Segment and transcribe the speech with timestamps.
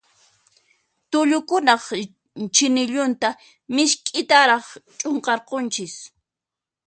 [1.11, 1.83] Tullukunaq
[2.55, 3.29] chinillunta
[3.75, 4.65] misk'itaraq
[4.99, 5.95] ch'unqarqunchis.